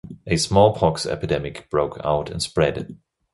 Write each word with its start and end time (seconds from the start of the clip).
A 0.25 0.35
smallpox 0.35 1.05
epidemic 1.05 1.69
broke 1.69 1.99
out 2.03 2.31
and 2.31 2.41
spread. 2.41 2.97